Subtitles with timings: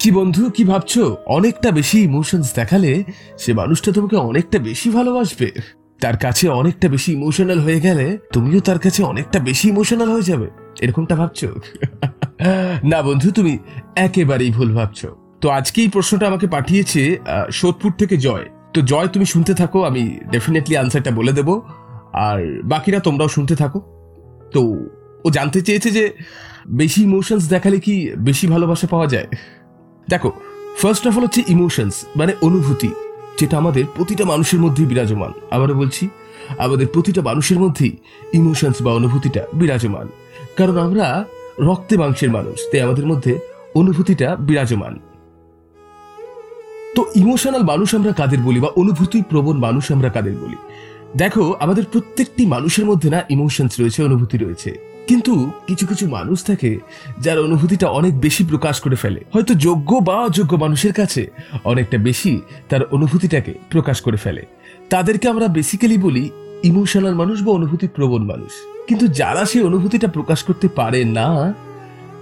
[0.00, 0.98] কি বন্ধু, কি ভাবছ?
[1.26, 3.04] অনেকটা বেশি ইমোশনস দেখালে
[3.38, 5.52] সে মানুষটা তোমাকে অনেকটা বেশি ভালোবাসবে।
[6.00, 10.46] তার কাছে অনেকটা বেশি ইমোশনাল হয়ে গেলে তুমিও তার কাছে অনেকটা বেশি ইমোশনাল হয়ে যাবে।
[10.80, 11.44] এরকমটা ভাবছ?
[12.84, 13.58] না বন্ধু, তুমি
[13.96, 15.06] একেবারেই ভুল ভাবছ।
[15.40, 17.18] তো আজকে এই প্রশ্নটা আমাকে পাঠিয়েছে
[17.52, 21.60] সোদপুর থেকে জয়। তো জয়, তুমি শুনতে থাকো, আমি ডেফিনেটলি আনসারটা বলে দেব।
[22.12, 23.80] আর বাকিরা তোমরাও শুনতে থাকো।
[24.52, 24.86] তো
[25.24, 26.12] ও জানতে চেয়েছে যে
[26.68, 29.26] বেশি ইমোশনস দেখালে কি বেশি ভালোবাসা পাওয়া যায়?
[30.08, 30.32] দেখো
[30.78, 32.90] ফার্স্ট অফ অল হচ্ছে ইমোশনস মানে অনুভূতি,
[33.40, 36.08] যেটা আমাদের প্রতিটা মানুষের মধ্যেই বিরাজমান। আবারও বলছি,
[36.58, 37.96] আমাদের প্রতিটা মানুষের মধ্যেই
[38.32, 40.08] ইমোশনস বা অনুভূতিটা বিরাজমান।
[40.56, 41.24] কারণ আমরা
[41.60, 43.38] রক্তে মাংসের মানুষ, তাই আমাদের মধ্যে
[43.74, 44.98] অনুভূতিটা বিরাজমান।
[46.94, 50.56] তো ইমোশনাল মানুষ আমরা কাদের বলি বা অনুভূতি প্রবণ মানুষ আমরা কাদের বলি?
[51.16, 56.78] দেখো, আমাদের প্রত্যেকটি মানুষের মধ্যে না ইমোশনস রয়েছে, অনুভূতি রয়েছে। কিন্তু কিছু কিছু মানুষ থাকে
[57.18, 61.30] যার অনুভূতিটা অনেক বেশি প্রকাশ করে ফেলে। হয়তো যোগ্য বা অযোগ্য মানুষের কাছে
[61.64, 64.46] অনেকটা বেশি তার অনুভূতিটাকে প্রকাশ করে ফেলে।
[64.90, 66.30] তাদেরকে আমরা বেসিক্যালি বলি
[66.62, 68.52] ইমোশনাল মানুষ বা অনুভূতি প্রবণ মানুষ।
[68.88, 71.54] কিন্তু যারা সেই অনুভূতিটা প্রকাশ করতে পারে না,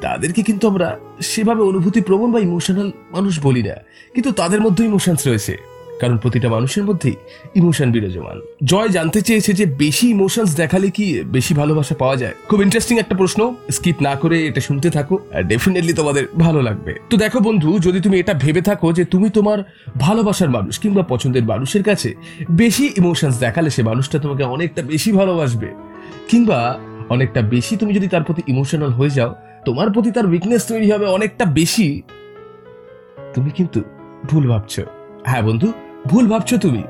[0.00, 3.74] তাদেরকে কিন্তু আমরা সেভাবে অনুভূতি প্রবণ বা ইমোশনাল মানুষ বলি না।
[4.14, 7.16] কিন্তু তাদের মধ্যে ইমোশনস রয়েছে। কারণ প্রতিটা মানুষের মধ্যেই
[7.54, 12.34] ইমোশন বিরাজমান। জয় জানতে চেয়েছে যে বেশি ইমোশনস দেখালে কি বেশি ভালোবাসা পাওয়া যায়?
[12.48, 17.16] খুব ইন্টারেস্টিং একটা প্রশ্ন। স্কিপ না করে এটা শুনতে থাকো ডেফিনেটলি তোমাদের ভালো লাগবে। তো
[17.16, 19.58] দেখো বন্ধু, যদি তুমি এটা ভেবে থাকো যে তুমি তোমার
[19.96, 22.14] ভালোবাসার মানুষ কিংবা পছন্দের মানুষের কাছে
[22.50, 25.68] বেশি ইমোশনস দেখালে সে মানুষটা তোমাকে অনেকটা বেশি ভালোবাসবে।
[26.28, 30.90] কিংবা অনেকটা বেশি তুমি যদি তার প্রতি ইমোশনাল হয়ে যাও, তোমার প্রতি তার উইকনেস তৈরি
[30.90, 32.02] হবে অনেকটা বেশি।
[33.34, 33.82] তুমি কিন্তু
[34.30, 34.80] ভুল ভাবছ।
[35.24, 35.72] হ্যাঁ বন্ধু
[36.06, 36.82] ভুল ভাবছ তুমি?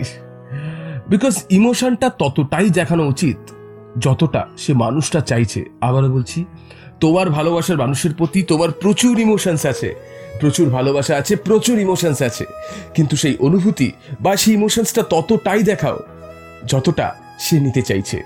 [1.08, 3.36] বিকজ ইমোশনটা ততটাই দেখানো উচিত,
[3.98, 6.44] যতটা সে মানুষটা চাইছে। আবারও বলছি,
[7.00, 9.94] তোমার ভালোবাসার মানুষের প্রতি তোমার প্রচুর ইমোশনস আছে।
[10.40, 12.44] প্রচুর ভালোবাসা আছে, প্রচুর ইমোশনস আছে।
[12.94, 15.98] কিন্তু সেই অনুভূতি বা সেই ইমোশনসটা ততটাই দেখাও,
[16.66, 18.22] যতটা সে নিতে চাইছে।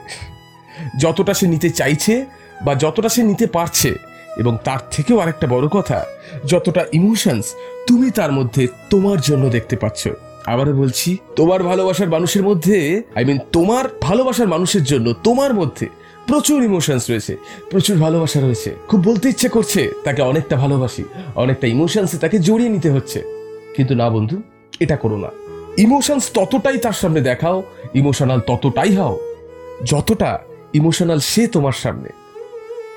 [0.99, 2.27] যতটা সে নিতে চাইছে
[2.65, 3.99] বা যতটা সে নিতে পারছে।
[4.37, 6.05] এবং তার থেকেও আরেকটা বড় কথা,
[6.47, 7.45] যতটা ইমোশনস
[7.87, 10.09] তুমি তার মধ্যে তোমার জন্য দেখতে পাচ্ছ।
[10.47, 15.87] আবারও বলছি, তোমার ভালোবাসার মানুষের মধ্যে আই মিন তোমার ভালোবাসার মানুষের জন্য, তোমার মধ্যে
[16.27, 17.37] প্রচুর ইমোশনস রয়েছে,
[17.71, 21.05] প্রচুর ভালোবাসা রয়েছে। খুব বলতে ইচ্ছে করছে, তাকে অনেকটা ভালোবাসি,
[21.35, 23.23] অনেকটা ইমোশনসে তাকে জড়িয়ে নিতে হচ্ছে।
[23.77, 24.43] কিন্তু না বন্ধু,
[24.81, 25.31] এটা করো না।
[25.79, 27.63] ইমোশনস ততটাই তার সামনে দেখাও
[27.95, 29.19] ইমোশনাল ততটাই হও,
[29.85, 30.39] যতটা
[30.75, 32.09] ইমোশনাল সে তোমার সামনে,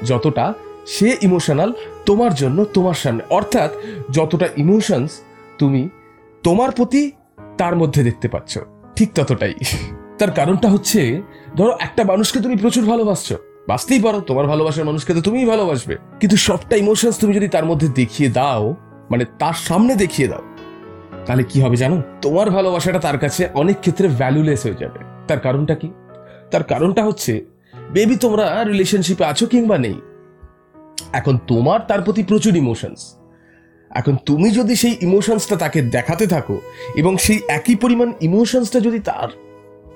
[0.06, 0.54] যতটা
[0.86, 1.74] সে ইমোশনাল
[2.06, 3.72] তোমার জন্য তোমার সামনে। অর্থাৎ
[4.12, 5.12] যতটা ইমোশনস
[5.58, 5.90] তুমি
[6.44, 7.12] তোমার প্রতি
[7.60, 8.54] তার মধ্যে দেখতে পাচ্ছ।
[8.98, 9.56] ঠিক ততটাই।
[10.20, 11.00] তার কারণটা হচ্ছে,
[11.58, 13.36] ধরো একটা মানুষকে তুমি প্রচুর ভালোবাসছো।
[13.70, 17.88] বাঁচতেই পারো, তোমার ভালোবাসার মানুষকে তো তুমিই ভালোবাসবে। কিন্তু সবটা ইমোশনস তুমি যদি তার মধ্যে
[18.00, 18.64] দেখিয়ে দাও
[19.12, 20.44] মানে তার সামনে দেখিয়ে দাও,
[21.26, 21.98] তাহলে কি হবে জানো?
[22.22, 25.00] তোমার ভালোবাসাটা তার কাছে অনেক ক্ষেত্রে ভ্যালুলেস হয়ে যাবে।
[25.30, 25.90] তার কারণটা কি?
[26.52, 27.34] তার কারণটা হচ্ছে
[27.96, 29.98] বেবি তোমরা রিলেশনশিপে আছো কিংবা নেই,
[31.20, 33.02] এখন তোমার তার প্রতি প্রচুর ইমোশনস
[33.96, 36.62] এখন তুমি যদি সেই ইমোশনসটা তাকে দেখাতে থাকো
[36.96, 39.30] এবং সেই একই পরিমাণ ইমোশনসটা যদি তার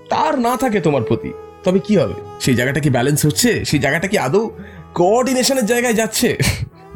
[0.10, 1.32] তার না থাকে তোমার প্রতি,
[1.64, 2.14] তবে কি হবে?
[2.40, 3.66] সেই জায়গাটা কি ব্যালেন্স হচ্ছে?
[3.66, 4.50] সেই জায়গাটা কি আদৌ
[4.94, 6.38] কোঅর্ডিনেশনের জায়গায় যাচ্ছে?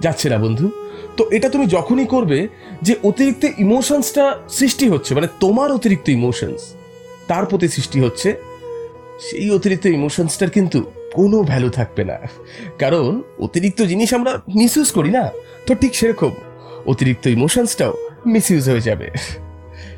[0.02, 0.69] যাচ্ছে না বন্ধু।
[1.18, 2.47] তো এটা তুমি যখনই করবে
[2.81, 6.62] যে অতিরিক্ত ইমোশনসটা সৃষ্টি হচ্ছে মানে তোমার অতিরিক্ত ইমোশনস
[7.28, 8.30] তার প্রতি সৃষ্টি হচ্ছে,
[9.22, 10.80] সেই অতিরিক্ত ইমোশনসটার কিন্তু
[11.13, 12.18] কোনো ভ্যালু থাকবে না।
[12.80, 15.30] কারণ অতিরিক্ত জিনিস আমরা মিসইউজ করি না।
[15.68, 16.31] তো ঠিক সেরকম।
[16.86, 17.94] অতিরিক্ত ইমোশনসটাও
[18.26, 19.10] মিসইউজ হয়ে যাবে।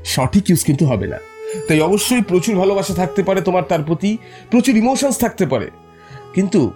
[0.05, 1.19] সঠিক ইউজ কিন্তু হবে না।
[1.67, 4.17] তাই অবশ্যই প্রচুর ভালোবাসা থাকতে পারে তোমার, তার প্রতি
[4.51, 5.69] প্রচুর ইমোশনস থাকতে পারে।
[6.33, 6.73] কিন্তু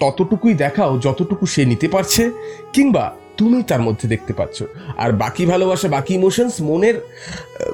[0.00, 2.30] ততটুকুই দেখাও যতটুকু সে নিতে পারছে
[2.72, 4.62] কিংবা তুমি তার মধ্যে দেখতে পাচ্ছ।
[4.96, 6.94] আর বাকি ভালোবাসা, বাকি ইমোশনস মনের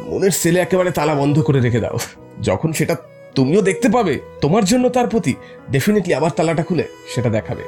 [0.07, 1.99] মনের সেলে একেবারে তালা বন্ধ করে রেখে দাও।
[2.43, 2.97] যখন সেটা
[3.35, 5.35] তুমিও দেখতে পাবে, তোমার জন্য তার প্রতি
[5.71, 6.85] ডেফিনেটলি আবার তালাটা খুলে
[7.15, 7.63] সেটা দেখাবে।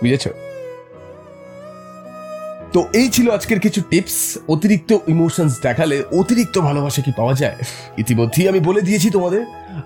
[0.00, 0.28] বুঝেছ?
[2.74, 4.18] তো এই ছিল আজকের কিছু টিপস
[4.54, 7.56] অতিরিক্ত ইমোশনস দেখালে অতিরিক্ত ভালোবাসা কি পাওয়া যায়?
[8.02, 9.42] ইতিমধ্যেই আমি বলে দিয়েছি তোমাদের।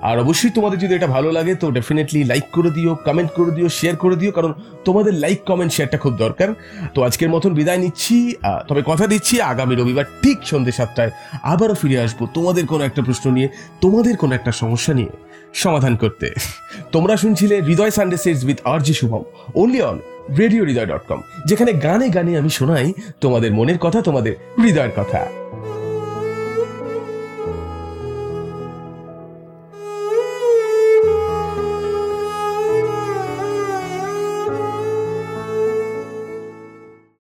[0.09, 3.69] আর অবশ্যই তোমাদের যদি এটা ভালো লাগে, তো ডেফিনেটলি লাইক করে দিও কমেন্ট করে দিও
[3.79, 4.53] শেয়ার করে দিও, কারণ
[4.87, 6.49] তোমাদের লাইক কমেন্ট শেয়ারটা খুব দরকার।
[6.95, 8.17] তো আজকের মতন বিদায় নিচ্ছি।
[8.69, 11.11] তবে কথা দিচ্ছি, আগামী রবিবার ঠিক সন্ধ্যে সাতটায়
[11.53, 13.49] আবারও ফিরে আসব তোমাদের কোনো একটা প্রশ্ন নিয়ে,
[13.85, 15.13] তোমাদের কোনো একটা সমস্যা নিয়ে
[15.65, 16.27] সমাধান করতে।
[16.95, 19.23] তোমরা শুনছিলে Hriday Sunday sets with R J Shubham
[19.63, 19.99] only on
[20.39, 25.42] radio Hriday dot com যেখানে গানে গানে আমি শোনাই তোমাদের মনের কথা, তোমাদের হৃদয়ের কথা।